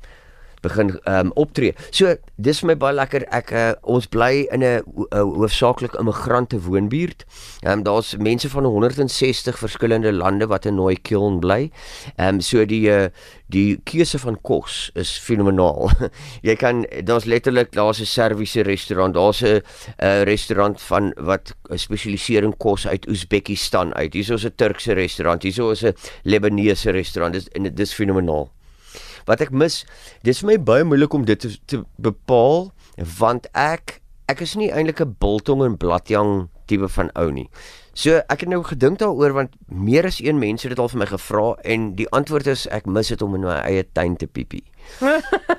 [0.61, 1.73] begin ehm um, optree.
[1.91, 3.25] So dis vir my baie lekker.
[3.35, 7.25] Ek uh, ons bly in 'n uh, hoofsaaklik immigrante woonbuurt.
[7.63, 11.71] Ehm um, daar's mense van 160 verskillende lande wat in Nooikiln bly.
[12.17, 13.09] Ehm um, so die uh,
[13.47, 15.89] die keuse van kos is fenomenaal.
[16.47, 19.61] jy kan daar's letterlik daar's 'n Serviese restaurant, daar's 'n
[20.03, 24.13] uh, restaurant van wat spesialiseer in kos uit Oezbekistan uit.
[24.13, 27.33] Hier's ons 'n Turkse restaurant, hier's ons 'n Lebanese restaurant.
[27.33, 28.49] Dis en dit is fenomenaal.
[29.25, 29.85] Wat ek mis,
[30.23, 32.71] dis vir my baie moeilik om dit te, te bepaal
[33.19, 37.49] want ek ek is nie eintlik 'n biltong en bladjang tipe van ou nie.
[37.93, 40.99] So ek het nou gedink daaroor want meer as een mens het dit al vir
[40.99, 44.27] my gevra en die antwoord is ek mis dit om in my eie tuin te
[44.27, 44.63] piepie.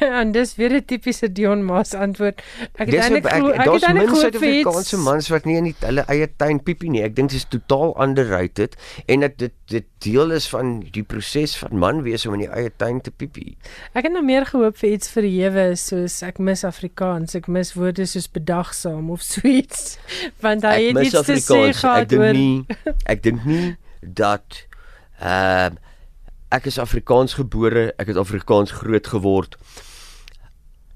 [0.00, 2.42] ja, en dis weer 'n tipiese Dion Maas antwoord.
[2.74, 5.74] Ek het eintlik glo ek het eintlik glo vir Afrikaanse mans wat nie in die,
[5.84, 7.02] hulle eie tuin piepie nie.
[7.06, 11.54] Ek dink dit is totaal underrated en dat dit dit deel is van die proses
[11.60, 13.56] van man wees om in die eie tuin te piepie.
[13.94, 17.36] Ek het nou meer gehoop vir iets verhewe soos ek mis Afrikaans.
[17.38, 19.98] Ek mis woorde soos bedagsaam of sweets
[20.44, 22.66] want hy het iets te sê gehad ek nie,
[23.06, 24.64] ek dink nie dat
[25.20, 25.88] ehm uh,
[26.50, 29.56] ek is Afrikaans gebore, ek het Afrikaans groot geword.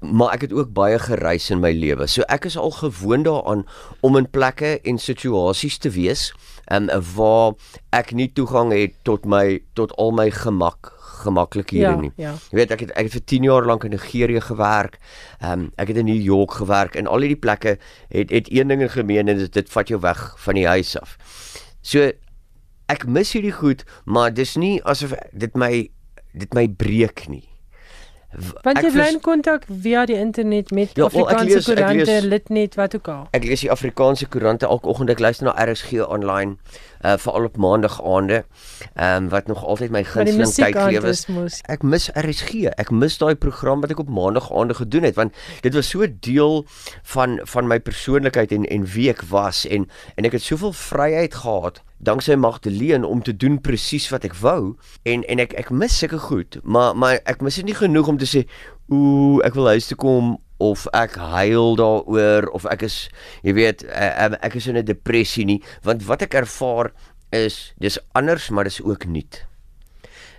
[0.05, 2.07] Maar ek het ook baie gereis in my lewe.
[2.11, 3.63] So ek is al gewoond daaraan
[4.05, 6.29] om in plekke en situasies te wees,
[6.65, 7.53] en um, waar
[7.93, 10.91] ek nie toegang het tot my tot al my gemak
[11.25, 12.11] gemaklik hier ja, nie.
[12.19, 12.33] Ja.
[12.51, 14.99] Jy weet ek het ek het vir 10 jaar lank in Nigerië gewerk.
[15.39, 17.77] Ehm um, ek het in New York gewerk en al hierdie plekke
[18.09, 21.17] het het een ding gemeen en dit, dit vat jou weg van die huis af.
[21.81, 22.11] So
[22.91, 25.89] ek mis hierdie goed, maar dis nie asof dit my
[26.35, 27.45] dit my breek nie.
[28.35, 33.07] Want jy bly in kontak via die internet met ja, Afrikaanse koerante, Litnet, wat ook
[33.07, 33.21] al.
[33.37, 35.13] Ek lees die Afrikaanse koerante elke oggend.
[35.13, 36.57] Ek luister na RSG online,
[37.05, 38.43] uh veral op maandag aande.
[38.93, 41.61] Ehm um, wat nog altyd my gunsteling tyd is.
[41.69, 42.65] Ek mis RSG.
[42.81, 46.07] Ek mis daai program wat ek op maandag aande gedoen het want dit was so
[46.19, 46.65] deel
[47.03, 51.35] van van my persoonlikheid en en wie ek was en en ek het soveel vryheid
[51.45, 55.97] gehad danksy Magdalene om te doen presies wat ek wou en en ek ek mis
[55.97, 58.45] sulke goed maar maar ek mis dit nie genoeg om te sê
[58.91, 63.09] ooh ek wil huis toe kom of ek huil daaroor of ek is
[63.43, 66.91] jy weet eh, eh, ek is in 'n depressie nie want wat ek ervaar
[67.31, 69.45] is dis anders maar dis ook nuut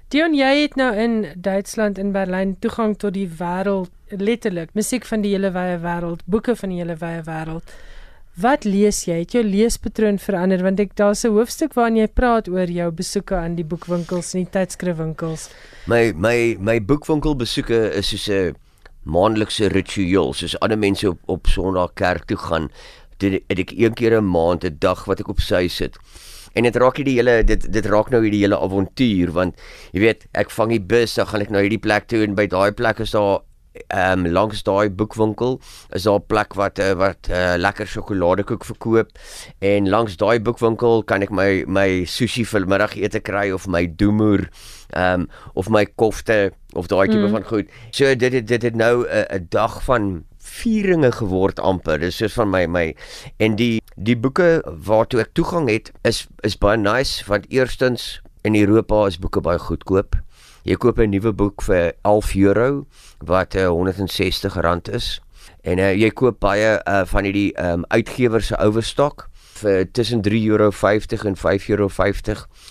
[0.08, 5.20] Dion jy het nou in Duitsland in Berlyn toegang tot die wêreld letterlik musiek van
[5.20, 7.74] die hele wye wêreld boeke van die hele wye wêreld
[8.36, 9.22] Wat lees jy?
[9.22, 13.34] Het jou leespatroon verander want ek daar's 'n hoofstuk waarin jy praat oor jou besoeke
[13.34, 15.48] aan die boekwinkels en die tydskrifwinkels.
[15.86, 18.56] My my my boekwinkelbesoeke is soos 'n
[19.06, 22.70] maandelikse ritueel, soos ander mense op op Sondag kerk toe gaan.
[23.22, 25.96] Dit het ek een keer 'n maand 'n dag wat ek op sy sit.
[26.54, 29.54] En dit raak hierdie hele dit dit raak nou hierdie hele avontuur want
[29.92, 32.46] jy weet, ek vang die bus, dan gaan ek na hierdie plek toe en by
[32.46, 33.40] daai plek is daar
[33.88, 35.60] ehm um, langs daai boekwinkel
[35.96, 39.10] is daar 'n plek wat uh, wat uh, lekker sjokoladekoek verkoop
[39.58, 44.48] en langs daai boekwinkel kan ek my my sushi vir middagete kry of my doemoer
[44.90, 47.30] ehm um, of my kofte of daai tipe mm.
[47.30, 47.66] van goed.
[47.90, 51.98] So dit dit dit het nou 'n dag van vieringe geword amper.
[51.98, 52.94] Dis soos van my my
[53.36, 58.54] en die die boeke waartoe ek toegang het is is baie nice want eerstens in
[58.54, 60.16] Europa is boeke baie goedkoop.
[60.66, 62.86] Jy koop 'n nuwe boek vir 11 euro
[63.22, 65.20] wat uh, eh, 160 rand is.
[65.62, 69.28] En uh, jy koop baie uh, van hierdie um, uitgewers se overstok
[69.60, 71.88] vir tussen 3.50 euro en 5.50 euro.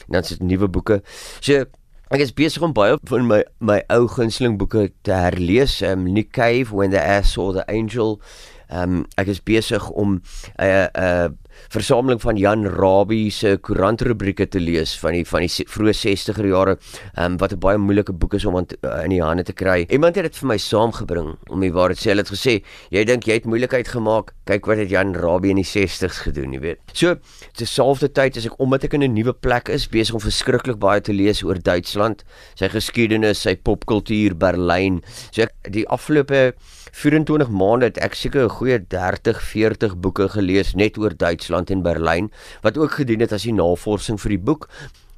[0.08, 1.00] Dan is dit nuwe boeke.
[1.40, 1.64] So
[2.12, 5.80] ek is besig om baie van my my ou gunsteling boeke te herlees.
[5.82, 8.20] Um, Nick Cave When the Ass Saw the Angel.
[8.68, 11.30] Um, ek is besig om 'n uh, uh,
[11.70, 16.78] versameling van Jan Rabie se koerantrubrieke te lees van die van die vroeë 60er jare
[17.18, 19.86] um, wat 'n baie moeilike boek is om aan, uh, in die hande te kry.
[19.90, 22.10] Iemand het dit vir my saamgebring om die waarheid sê.
[22.12, 24.34] Hulle het gesê, "Jy dink jy het moeilikheid gemaak.
[24.46, 27.16] Kyk wat het Jan Rabie in die 60's gedoen, jy weet." So,
[27.54, 31.14] terselfdertyd as ek omdat ek in 'n nuwe plek is, besig om verskriklik baie te
[31.14, 32.24] lees oor Duitsland,
[32.56, 35.02] sy geskiedenis, sy popkultuur, Berlyn.
[35.32, 36.54] So ek die afgelope
[36.92, 41.82] 24 maande het ek seker 'n goeie 30, 40 boeke gelees net oor Duitsland en
[41.82, 42.32] Berlyn
[42.62, 44.70] wat ook gedien het as die navorsing vir die boek.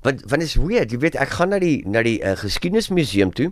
[0.02, 3.50] Want want is weird, jy weet ek gaan na die na die uh, geskiedenismuseum toe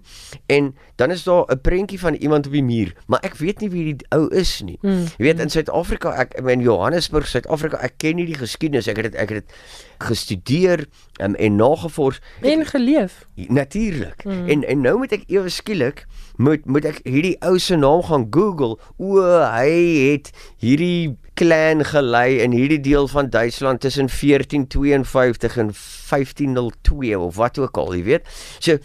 [0.51, 3.69] en dan is daar 'n prentjie van iemand op die muur, maar ek weet nie
[3.69, 4.77] wie die ou is nie.
[4.81, 5.09] Mm.
[5.17, 8.87] Jy weet in Suid-Afrika, ek in Johannesburg, Suid-Afrika, ek ken nie die geskiedenis.
[8.87, 9.55] Ek het dit ek het dit
[9.97, 10.85] gestudeer
[11.19, 13.25] um, en nagevors en geleef.
[13.35, 14.23] Natuurlik.
[14.23, 14.47] Mm.
[14.47, 16.05] En en nou moet ek ewe skielik
[16.37, 18.77] moet moet ek hierdie ou se naam gaan Google.
[18.97, 19.71] O, hy
[20.11, 25.71] het hierdie clan gelei in hierdie deel van Duitsland tussen 1452 en
[26.09, 28.27] 1502 of wat ook al, jy weet.
[28.59, 28.77] So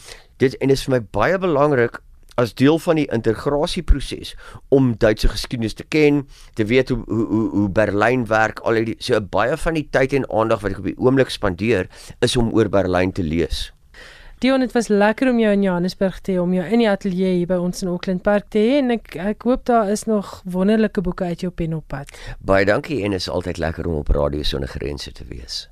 [0.42, 2.00] dit en dit is vir my baie belangrik
[2.40, 4.34] as deel van die integrasieproses
[4.74, 6.24] om Duitse geskiedenis te ken,
[6.58, 10.28] te weet hoe hoe hoe Berlyn werk, al die so baie van die tyd en
[10.30, 11.90] aandag wat ek op die oomblik spandeer
[12.24, 13.68] is om oor Berlyn te lees.
[14.40, 17.35] Dion, dit was lekker om jou in Johannesburg te hê, om jou in die ateljee
[17.42, 20.31] hier by ons in Auckland Park te hê en ek ek hoop daar is nog
[20.48, 22.09] wonderlike boeke uit jou pen op pad.
[22.40, 25.66] Baie dankie en is altyd lekker om op Radio Sonder Grense te wees.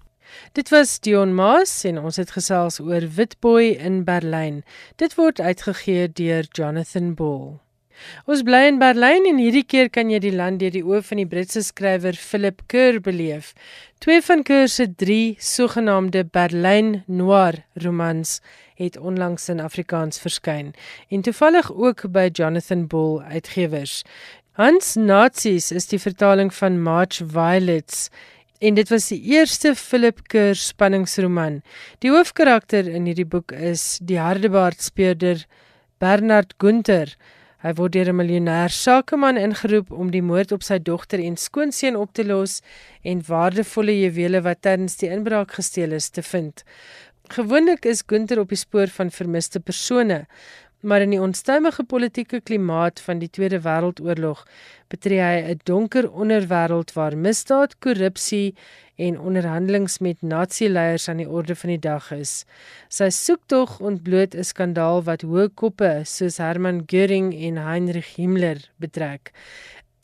[0.52, 4.60] Dit was Dion Maas en ons het gesels oor Witboy in Berlyn.
[5.00, 7.56] Dit word uitgegee deur Jonathan Ball.
[8.26, 11.22] Ons bly in Berlyn en hierdie keer kan jy die land deur die oë van
[11.22, 13.54] die Britse skrywer Philip Kerr beleef.
[14.04, 18.38] Twee van Kerr se drie sogenaamde Berlyn Noir romans
[18.78, 20.74] het onlangs in Afrikaans verskyn
[21.10, 24.02] en toevallig ook by Jonathan Bull Uitgewers.
[24.58, 28.08] Hans Nazis is die vertaling van March Violets
[28.58, 31.60] en dit was die eerste Philip Kerr spanningsroman.
[32.02, 35.44] Die hoofkarakter in hierdie boek is die hardebaard speurder
[36.02, 37.14] Bernard Gunther.
[37.58, 41.96] Hy word deur 'n miljonêr sakeman ingeroep om die moord op sy dogter en skoonseun
[41.98, 42.60] op te los
[43.02, 46.62] en waardevolle juwele wat tydens die inbraak gesteel is te vind.
[47.34, 50.26] Gewoonlik is Gunther op die spoor van vermiste persone,
[50.82, 54.46] maar in die onstuimige politieke klimaat van die Tweede Wêreldoorlog
[54.88, 58.54] betree hy 'n donker onderwêreld waar misdaad, korrupsie
[58.98, 62.44] en onderhandelinge met nazi-leiers aan die orde van die dag is.
[62.90, 69.30] Sy soektog ontbloot 'n skandaal wat hoë koppe soos Hermann Göring en Heinrich Himmler betrek.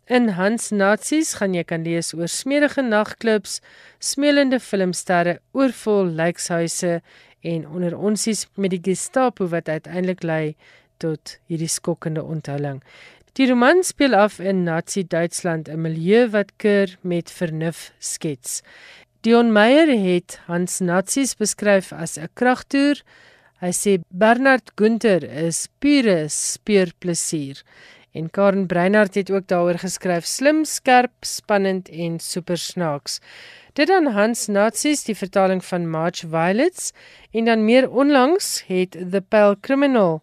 [0.07, 3.61] In Hans Nazis gaan jy kan lees oor smedige nagklubs,
[3.99, 7.01] smeelende filmsterre, oorvol lijkshuise
[7.41, 10.57] en onder onsies met die Gestapo wat uiteindelik lei
[10.99, 12.83] tot hierdie skokkende onthulling.
[13.35, 18.63] Die roman speel af in Nazi-Duitsland, 'n milieu wat keur met vernuf skets.
[19.25, 23.03] Dion Meyer het Hans Nazis beskryf as 'n kragtoer.
[23.61, 27.63] Hy sê Bernard Gunther is pure speurplesier.
[28.13, 33.21] En Karen Breinhardt het ook daaroor geskryf: slim, skerp, spannend en super snaaks.
[33.73, 36.93] Dit dan Hans Nazis die vertaling van March Violets
[37.33, 40.23] en dan meer onlangs het The Pale Criminal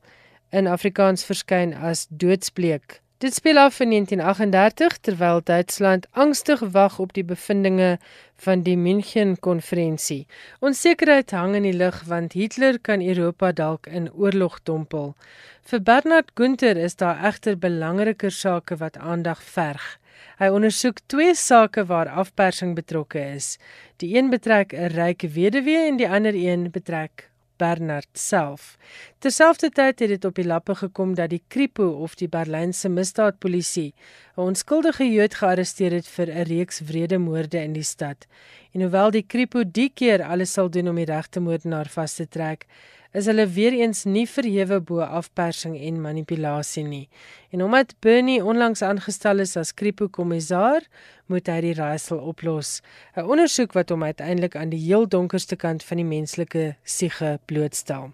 [0.52, 3.02] in Afrikaans verskyn as Doodsbleek.
[3.22, 8.00] Dit speel af in 1938 terwyl Duitsland angstig wag op die bevindinge
[8.36, 10.26] van die München konferensie.
[10.60, 15.14] Onsekerheid hang in die lug want Hitler kan Europa dalk in oorlog dompel.
[15.62, 20.00] Vir Bernard Gunther is daar egter belangriker sake wat aandag verg.
[20.42, 23.58] Hy ondersoek twee sake waar afpersing betrokke is.
[24.02, 27.31] Die een betrek 'n ryk weduwee en die ander een betrek
[27.62, 28.78] Bernard self.
[29.22, 33.94] Terselfdertyd het dit op die lappe gekom dat die Kripo of die Berlynse misdaadpolisie
[34.38, 38.26] 'n onskuldige Jood gearresteer het vir 'n reeks wrede moorde in die stad.
[38.74, 42.28] En hoewel die Kripo die keer alles sal doen om die regte moordenaar vas te
[42.28, 42.66] trek,
[43.12, 47.08] is hulle weer eens nie verhewe bo afpersing en manipulasie nie.
[47.52, 50.88] En omdat Bernie onlangs aangestel is as kripo-kommissaar,
[51.28, 52.82] moet hy die raaisel oplos.
[53.16, 58.12] 'n Ondersoek wat hom uiteindelik aan die heel donkerste kant van die menslike siege blootstel.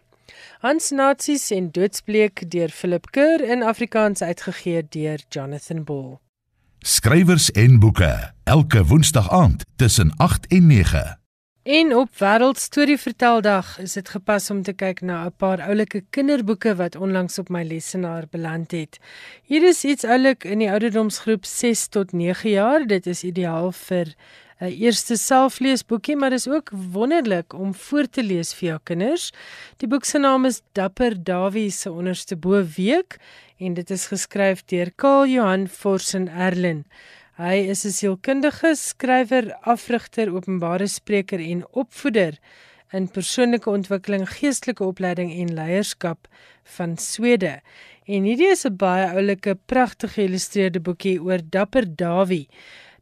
[0.59, 6.17] Hans Nazis en doodsbleek deur Philip Kerr in Afrikaans uitgegee deur Jonathan Ball.
[6.79, 11.26] Skrywers en boeke elke woensdag aand tussen 8 en 9.
[11.67, 16.01] En op Wêreld Storie Verteldag is dit gepas om te kyk na 'n paar oulike
[16.15, 18.99] kinderboeke wat onlangs op my lesenaar beland het.
[19.43, 22.87] Hier is iets oulik in die ouderdomsgroep 6 tot 9 jaar.
[22.87, 24.15] Dit is ideaal vir
[24.59, 29.31] 'n eerste selfleesboekie, maar dis ook wonderlik om voor te lees vir jou kinders.
[29.77, 33.17] Die boek se naam is Dapper Dawie se onderste bo week
[33.57, 36.85] en dit is geskryf deur Karl Johan Forsen Erlen.
[37.37, 42.39] Hy is 'n sielkundige, skrywer, afrigter, openbare spreker en opvoeder
[42.91, 46.27] in persoonlike ontwikkeling, geestelike opleiding en leierskap
[46.63, 47.61] van Swede.
[48.05, 52.47] En hierdie is 'n baie oulike, pragtige geïllustreerde boekie oor dapper Dawie.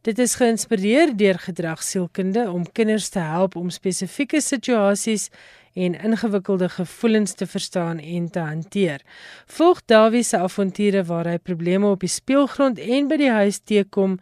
[0.02, 5.30] Dit is geïnspireer deur gedragsielkunde om kinders te help om spesifieke situasies
[5.76, 9.02] en ingewikkelde gevoelens te verstaan en te hanteer.
[9.46, 14.16] Volg Dawie se avonture waar hy probleme op die speelgrond en by die huis teekom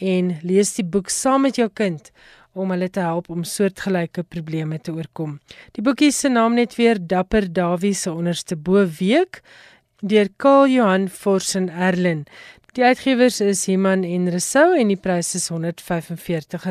[0.00, 2.10] en lees die boek saam met jou kind
[2.54, 5.38] om hulle te help om soortgelyke probleme te oorkom.
[5.76, 9.42] Die boekie se naam net weer Dapper Dawie se onderste bo week
[10.04, 12.24] deur Karl Johan Forsen Erlen.
[12.74, 16.64] Die uitgewers is Iman en Resou en die prys is R145.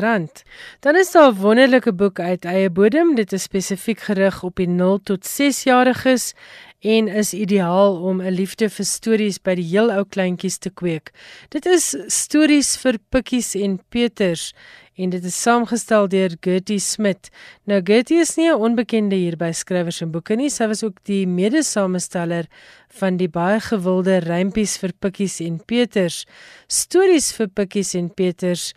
[0.84, 3.14] Dan is daar 'n wonderlike boek uit eie bodem.
[3.14, 6.34] Dit is spesifiek gerig op die 0 tot 6 jariges
[6.80, 11.10] en is ideaal om 'n liefde vir stories by die heel ou kleintjies te kweek.
[11.48, 14.52] Dit is stories vir pikkies en peters
[14.94, 17.30] en dit is saamgestel deur Gertie Smit.
[17.66, 20.50] Nou Gertie is nie 'n onbekende hier by skrywers en boeke nie.
[20.50, 22.46] Sy was ook die mede-samesteller
[22.88, 26.26] van die baie gewilde Rympies vir Pikkies en Peters.
[26.68, 28.72] Stories vir Pikkies en Peters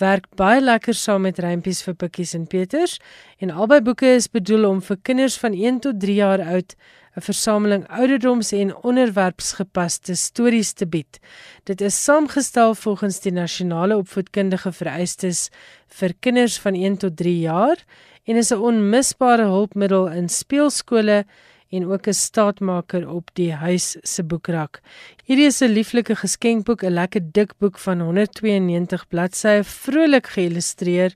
[0.00, 2.98] werk baie lekker saam met Rympies vir Pikkies en Peters
[3.38, 6.74] en albei boeke is bedoel om vir kinders van 1 tot 3 jaar oud
[7.16, 11.18] 'n versameling ouderdoms- en onderwerpsgepaste stories te bied.
[11.64, 15.50] Dit is saamgestel volgens die nasionale opvoedkundige vereistes
[15.88, 17.84] vir kinders van 1 tot 3 jaar
[18.24, 21.24] en is 'n onmisbare hulpmiddel in speelskole
[21.70, 24.80] en ook 'n staatmaker op die huis se boekrak.
[25.24, 31.14] Hierdie is 'n lieflike geskenkboek, 'n lekker dik boek van 192 bladsye, vrolik geïllustreer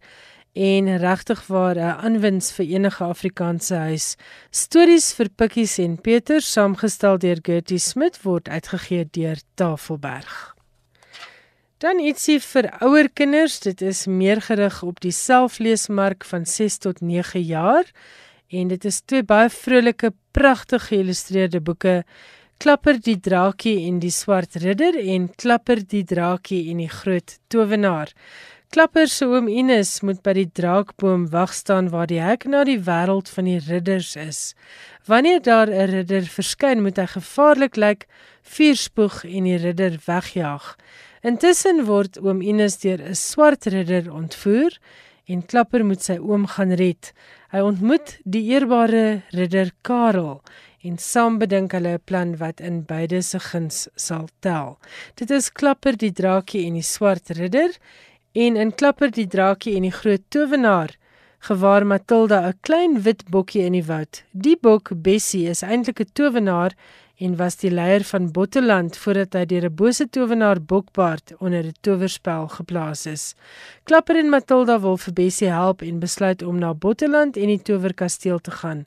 [0.52, 4.16] en regtig waar 'n aanwins vir enige Afrikaanse huis.
[4.50, 10.54] Stories vir Pikkies en Peter saamgestel deur Gertie Smit word uitgegee deur Tafelberg.
[11.78, 17.00] Dan ietsie vir ouer kinders, dit is meer gerig op die selfleesmark van 6 tot
[17.00, 17.84] 9 jaar
[18.60, 22.02] en dit is twee baie vrolike, pragtig geïllustreerde boeke.
[22.62, 28.12] Klapper die draakie en die swart ridder en Klapper die draakie en die groot towenaar.
[28.74, 32.80] Klapper se oom Ines moet by die draakboom wag staan waar die hek na die
[32.82, 34.40] wêreld van die ridders is.
[35.06, 38.06] Wanneer daar 'n ridder verskyn, moet hy gevaarlik lyk,
[38.42, 40.76] vuur spoeg en die ridder wegjaag.
[41.22, 44.72] Intussen word oom Ines deur 'n swart ridder ontvoer
[45.26, 47.12] en Klapper moet sy oom gaan red.
[47.54, 50.40] Hy ontmoet die eerbare ridder Karel
[50.82, 54.74] en saam bedink hulle 'n plan wat in beide se guns sal tel.
[55.14, 57.70] Dit is Klapper die draakie en die swart ridder
[58.32, 60.96] en in klapper die draakie en die groot towenaar
[61.48, 64.24] gewaar Matilda 'n klein wit bokkie in die woud.
[64.32, 66.72] Die bok Bessie is eintlik 'n towenaar
[67.18, 71.74] en was die leier van Botteland voordat hy deur 'n bose towenaar Bokbaard onder 'n
[71.80, 73.34] towerspel geplaas is.
[73.84, 78.38] Klapper en Matilda wil vir Bessie help en besluit om na Botteland en die towerkasteel
[78.38, 78.84] te gaan.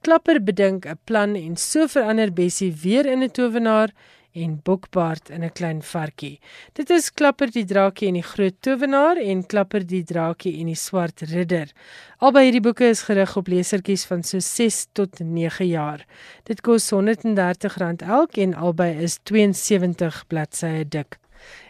[0.00, 3.90] Klapper bedink 'n plan en so verander Bessie weer in 'n towenaar
[4.32, 6.40] en Bokbaard in 'n klein varkie.
[6.72, 10.74] Dit is Klapper die draakie en die groot towenaar en Klapper die draakie en die
[10.74, 11.72] swart ridder.
[12.18, 16.06] Albei hierdie boeke is gerig op lesertjies van so 6 tot 9 jaar.
[16.44, 21.18] Dit kos R130 elk en albei is 72 bladsye dik.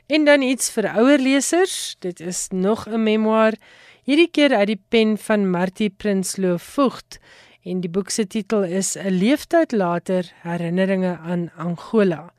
[0.07, 3.55] En dan iets vir ouer lesers, dit is nog 'n memoir,
[4.05, 7.19] hierdie keer uit die pen van Martie Prinsloo Vogt
[7.71, 12.33] en die boek se titel is 'n leeftyd later herinneringe aan Angola.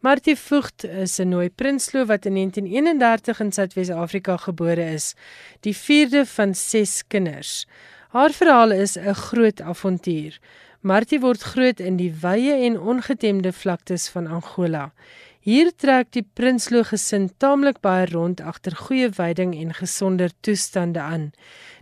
[0.00, 5.14] Martie Vogt is 'n nooi prinsloo wat in 1931 in Suid-Afrika gebore is,
[5.60, 7.66] die vierde van 6 kinders.
[8.08, 10.38] Haar verhaal is 'n groot avontuur.
[10.80, 14.92] Martie word groot in die wye en ongetemde vlaktes van Angola.
[15.46, 21.28] Hier trek die prinsloo gesin taamlik baie rond agter goeie veiding en gesonder toestande aan.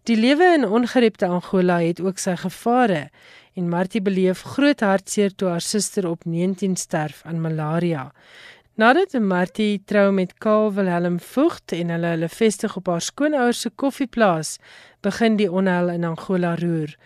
[0.05, 3.07] Die lewe in ongerepte Angola het ook sy gevare
[3.57, 8.11] en Martie beleef groot hartseer toe haar suster op 19 sterf aan malaria.
[8.75, 13.71] Nadat Martie trou met Karl Wilhelm Vogt en hulle hulle vestig op haar skoonouers se
[13.71, 14.57] koffieplaas,
[15.07, 16.97] begin die onheil in Angola roer.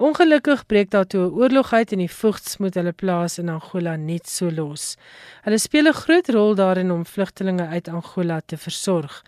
[0.00, 3.96] Ongelukkig breek daar toe 'n oorlog uit en die Vogts moet hulle plaas in Angola
[3.96, 4.96] net so los.
[5.44, 9.22] Hulle speel 'n groot rol daarin om vlugtelinge uit Angola te versorg.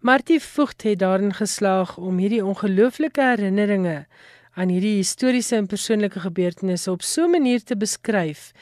[0.00, 4.06] Martie Vogt het daarin geslaag om hierdie ongelooflike herinneringe
[4.54, 8.52] aan hierdie historiese en persoonlike gebeurtenisse op so 'n manier te beskryf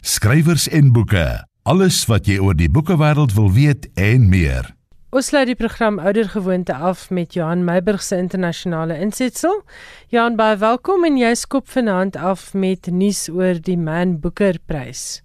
[0.00, 1.51] Skrywers en boeke.
[1.62, 4.72] Alles wat jy oor die boekewêreld wil weet en meer.
[5.14, 9.60] Ons sluit die program Oudergewoonte af met Johan Meiburg se internasionale insetsel.
[10.10, 15.22] Johan, baie welkom en jy skop vanaand af met nuus oor die Man Booker Prys.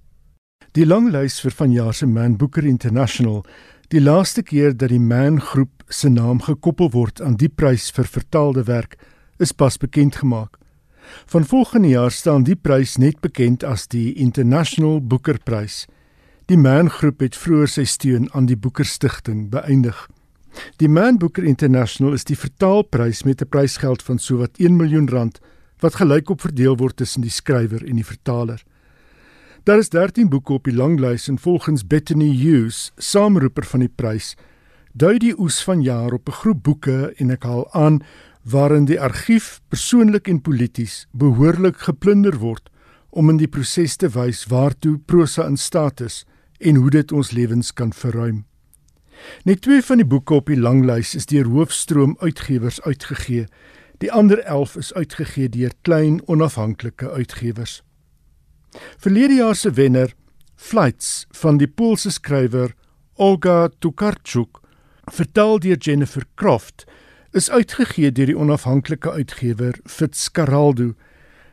[0.78, 3.42] Die lang lys vir vanjaar se Man Booker International,
[3.90, 8.06] die laaste keer dat die Man groep se naam gekoppel word aan die prys vir
[8.06, 9.00] vertaalde werk,
[9.42, 10.62] is pas bekend gemaak.
[11.26, 15.88] Van volgende jaar staan die prys net bekend as die International Booker Prys.
[16.48, 19.98] Die Man groep het vroeër sy steun aan die Booker Stichting beëindig.
[20.80, 25.42] Die Man Booker International is die vertaalprys met 'n prysgeld van sowat 1 miljoen rand
[25.84, 28.64] wat gelykop verdeel word tussen die skrywer en die vertaler.
[29.64, 34.36] Daar is 13 boeke op die langlys en volgens Bethany Hughes, saamroeper van die prys,
[34.94, 38.00] dui die oes van jaar op 'n groep boeke en ek haal aan
[38.44, 42.70] waarin die argief persoonlik en polities behoorlik geplunder word
[43.10, 46.26] om in die proses te wys waartoe prosa in staat is
[46.58, 48.46] en hoe dit ons lewens kan verruim.
[49.44, 53.46] Net twee van die boeke op die langlys is deur Hoofstroom Uitgewers uitgegee.
[53.98, 57.82] Die ander 11 is uitgegee deur klein onafhanklike uitgewers.
[58.98, 60.14] Verlede jaar se wenner,
[60.56, 62.74] Flights van die Poolse skrywer
[63.14, 64.60] Olga Tokarczuk,
[65.14, 66.86] vertaal deur Jennifer Croft,
[67.32, 70.94] is uitgegee deur die onafhanklike uitgewer Fitzcarraldo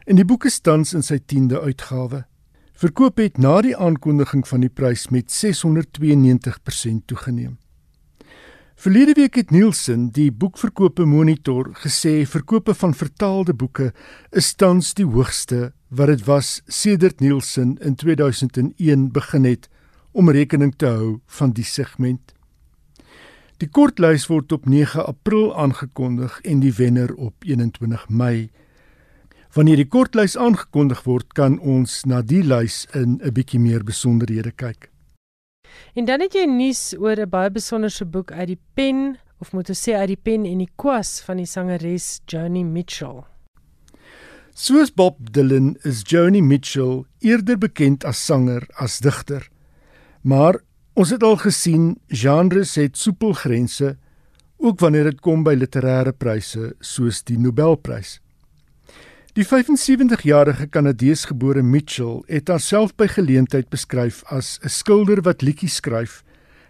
[0.04, 2.24] en die boek is tans in sy 10de uitgawe.
[2.74, 7.58] Verkoop het na die aankondiging van die prys met 692% toegeneem.
[8.74, 13.92] Verlede week het Nielsen, die boekverkope monitor, gesê verkope van vertaalde boeke
[14.34, 19.68] is tans die hoogste wat dit was sedert Nielsen in 2001 begin het
[20.10, 22.34] om rekening te hou van die segment.
[23.62, 28.50] Die kortlys word op 9 April aangekondig en die wenner op 21 Mei.
[29.54, 34.50] Wanneer die kortlys aangekondig word, kan ons na die lys in 'n bietjie meer besonderhede
[34.50, 34.90] kyk.
[35.94, 39.68] En dan het jy nuus oor 'n baie besonderse boek uit die pen of moet
[39.68, 43.22] ons sê uit die pen en die kwas van die sangeres Joni Mitchell.
[44.54, 49.48] Soos Bob Dylan is Joni Mitchell eerder bekend as sanger as digter.
[50.22, 50.58] Maar
[50.94, 53.96] ons het al gesien genres het soepel grense
[54.56, 58.23] ook wanneer dit kom by literêre pryse soos die Nobelprys.
[59.34, 66.22] Die 75-jarige Kanadeesgebore Mitchell het haarself by geleentheid beskryf as 'n skilder wat liedjies skryf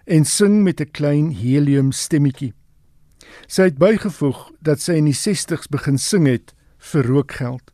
[0.06, 2.54] en sing met 'n klein helium stemmetjie.
[3.46, 7.70] Sy het bygevoeg dat sy in die 60's begin sing het vir rookgeld.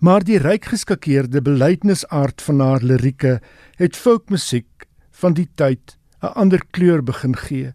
[0.00, 3.40] Maar die ryk geskakeerde belydenisaard van haar lirieke
[3.76, 7.74] het folkmusiek van die tyd 'n ander kleur begin gee.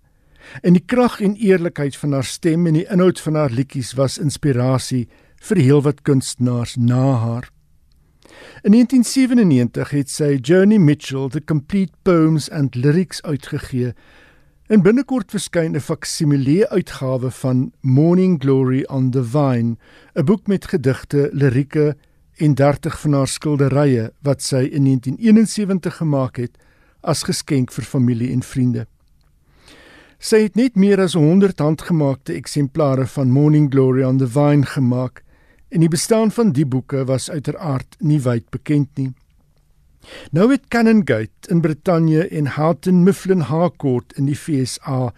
[0.62, 4.18] En die krag en eerlikheid van haar stem en die inhoud van haar liedjies was
[4.18, 5.08] inspirasie
[5.42, 7.50] vir heelwat kunstenaars na haar.
[8.62, 13.94] In 1997 het sy Journey Mitchell The Complete Poems and Lyrics uitgegee.
[14.70, 19.78] En binnekort verskyn 'n faksimile uitgawe van Morning Glory on the Vine,
[20.16, 21.96] 'n boek met gedigte, lirieke
[22.38, 26.58] en 30 van haar skilderye wat sy in 1971 gemaak het
[27.02, 28.88] as geskenk vir familie en vriende.
[30.20, 35.24] Sy het net meer as 100 handgemaakte eksemplare van Morning Glory on the Vine gemaak
[35.72, 39.12] en die bestaan van die boeke was uiteraard nie wyd bekend nie.
[40.32, 45.14] Nou het Canongate in Brittanje en Houghton Mifflin Harcourt in die FSA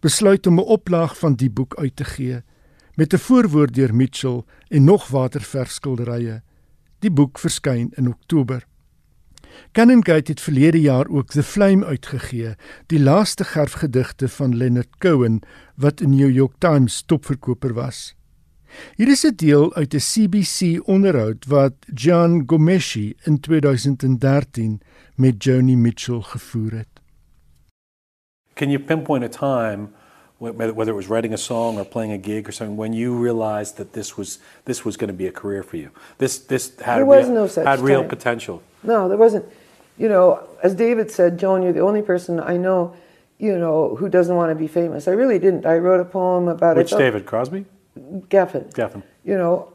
[0.00, 2.42] besluit om 'n oplaag van die boek uit te gee
[2.94, 6.42] met 'n voorwoord deur Mitchell en nog waterverfskilderye.
[6.98, 8.66] Die boek verskyn in Oktober.
[9.72, 12.54] Canongate het verlede jaar ook The Flame uitgegee,
[12.86, 15.40] die laaste gerfgedigte van Leonard Cohen
[15.74, 18.17] wat in New York Times topverkoper was.
[18.96, 24.80] Hier is 'n deel uit 'n CBC onderhoud wat John Gomeshi in 2013
[25.14, 26.88] met Joni Mitchell gevoer het.
[28.54, 29.88] Can you pinpoint a time
[30.38, 33.76] whether it was writing a song or playing a gig or something when you realized
[33.76, 35.90] that this was this was going to be a career for you?
[36.16, 38.08] This this had there was real, no such had real time.
[38.08, 38.62] potential.
[38.82, 39.44] No, there wasn't.
[39.96, 42.92] You know, as David said, Joan, you're the only person I know,
[43.38, 45.08] you know, who doesn't want to be famous.
[45.08, 45.66] I really didn't.
[45.66, 46.98] I wrote a poem about Which it.
[46.98, 47.64] David Crosby?
[48.28, 48.72] Geffen.
[48.72, 49.02] Geffen.
[49.24, 49.72] You know,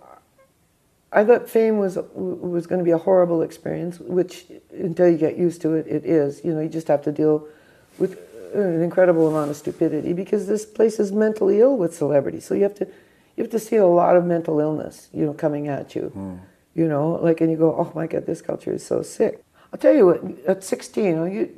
[1.11, 5.38] I thought fame was was going to be a horrible experience, which until you get
[5.38, 6.43] used to it, it is.
[6.43, 7.47] You know, you just have to deal
[7.99, 8.19] with
[8.53, 12.45] an incredible amount of stupidity because this place is mentally ill with celebrities.
[12.45, 12.86] So you have to
[13.36, 16.09] you have to see a lot of mental illness, you know, coming at you.
[16.09, 16.36] Hmm.
[16.76, 19.43] You know, like and you go, oh my god, this culture is so sick.
[19.71, 20.21] I'll tell you what.
[20.47, 21.55] At 16, you,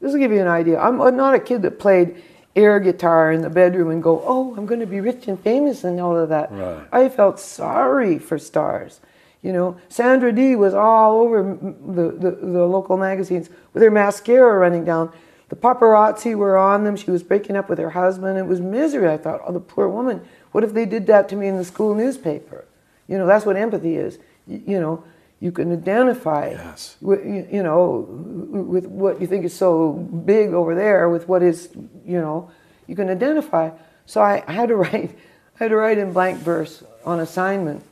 [0.00, 0.78] this will give you an idea.
[0.78, 2.22] I'm not a kid that played
[2.56, 5.84] air guitar in the bedroom and go, oh, I'm going to be rich and famous
[5.84, 6.50] and all of that.
[6.50, 6.86] Right.
[6.92, 9.00] I felt sorry for stars.
[9.42, 14.58] You know, Sandra Dee was all over the, the, the local magazines with her mascara
[14.58, 15.12] running down.
[15.48, 16.96] The paparazzi were on them.
[16.96, 18.38] She was breaking up with her husband.
[18.38, 19.08] It was misery.
[19.08, 20.20] I thought, oh, the poor woman.
[20.52, 22.66] What if they did that to me in the school newspaper?
[23.08, 24.18] You know, that's what empathy is.
[24.46, 25.02] You, you know,
[25.40, 26.96] you can identify, Yes.
[27.00, 28.06] with, you, know,
[28.50, 31.70] with what you think is so big over there with what is,
[32.04, 32.50] you know,
[32.86, 33.70] you can identify.
[34.04, 35.16] So I, I had to write,
[35.58, 37.82] I had to write in blank verse on assignment,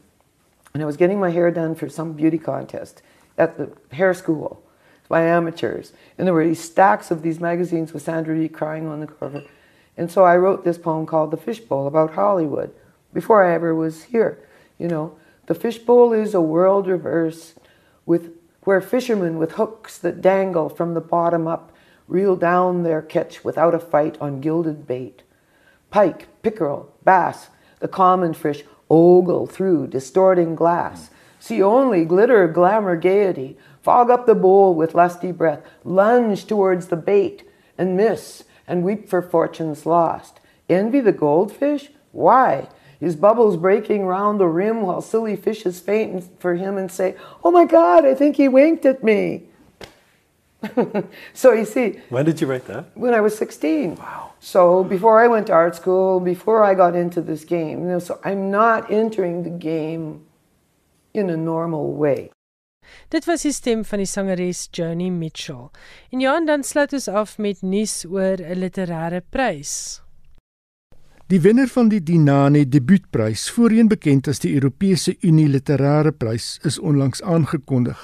[0.75, 3.01] and I was getting my hair done for some beauty contest
[3.39, 4.63] at the hair school
[5.09, 9.01] by amateurs, and there were these stacks of these magazines with Sandra Dee crying on
[9.01, 9.43] the cover,
[9.97, 12.75] and so I wrote this poem called "The Fishbowl" about Hollywood
[13.15, 14.39] before I ever was here,
[14.79, 15.17] you know.
[15.49, 17.55] The fishbowl is a world reverse
[18.05, 18.35] with
[18.65, 21.73] where fishermen with hooks that dangle from the bottom up
[22.07, 25.23] reel down their catch without a fight on gilded bait.
[25.91, 27.49] Pike, pickerel, bass,
[27.81, 31.09] the common fish ogle through distorting glass.
[31.41, 36.97] See only glitter, glamour, gaiety, fog up the bowl with lusty breath, lunge towards the
[36.97, 40.41] bait and miss, and weep for fortunes lost.
[40.69, 41.89] Envy the goldfish?
[42.13, 42.69] Why?
[43.01, 47.51] His bubbles breaking round the rim while silly fishes faint for him and say, Oh
[47.51, 49.45] my God, I think he winked at me.
[51.33, 52.01] so you see.
[52.09, 52.87] When did you write that?
[52.95, 53.97] When I was 16.
[53.97, 54.33] Wow.
[54.41, 57.99] So before I went to art school, before I got into this game, you know,
[58.01, 60.25] so I'm not entering the game
[61.15, 62.31] in a normal way.
[63.09, 65.69] Dit was die stem van die sangeres Joni Mitchell.
[66.11, 70.01] En ja, en dan sluit ons af met nuus oor 'n literêre prys.
[71.29, 76.79] Die wenner van die Dinane Debuutprys, voorheen bekend as die Europese Unie Literêre Prys, is
[76.81, 77.99] onlangs aangekondig.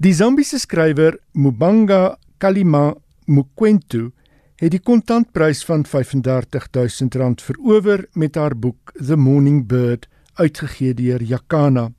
[0.00, 2.94] Die Zambiese skrywer Mubanga Kalima
[3.28, 4.14] Mukwentu
[4.62, 10.08] het die kontantprys van R35000 verower met haar boek The Morning Bird,
[10.40, 11.90] uitgegee deur Yakana.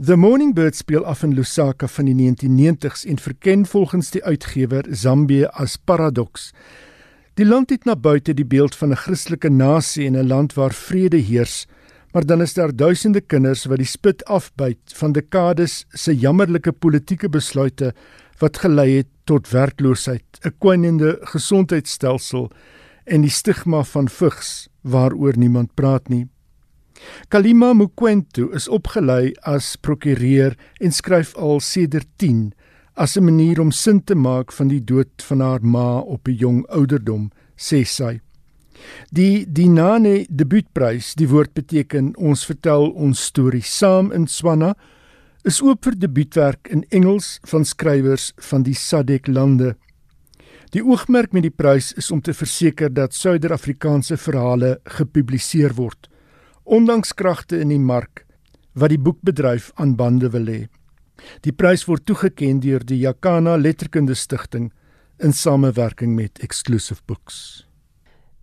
[0.00, 4.88] The Morning Bird speel af in Lusaka van die 1990s en verken volgens die uitgewer
[4.88, 6.54] Zambië as paradoks.
[7.40, 10.74] Die land het na buite die beeld van 'n Christelike nasie en 'n land waar
[10.74, 11.66] vrede heers,
[12.12, 17.28] maar dan is daar duisende kinders wat die spit afbyt van dekades se jammerlike politieke
[17.28, 17.94] besluite
[18.38, 22.50] wat gelei het tot werkloosheid, 'n kwynende gesondheidstelsel
[23.04, 26.28] en die stigma van vigs waaroor niemand praat nie.
[27.28, 32.52] Kalima Mukwentu is opgelei as prokureur en skryf al sedert 10
[32.94, 36.36] as 'n manier om sin te maak van die dood van haar ma op 'n
[36.36, 38.20] jong ouderdom, sê sy.
[39.12, 44.74] Die Dinane debuutprys, die woord beteken ons vertel ons storie saam in Swana,
[45.44, 49.76] is oop vir debuutwerk in Engels van skrywers van die SADC lande.
[50.70, 56.10] Die oogmerk met die prys is om te verseker dat Suider-Afrikaanse verhale gepubliseer word
[56.70, 58.24] ondanks kragte in die mark
[58.78, 60.60] wat die boekbedryf aan bande wil hê.
[61.40, 64.72] Die prys word toegekend deur die Jakana Letterkunde Stichting
[65.18, 67.66] in samewerking met Exclusive Books.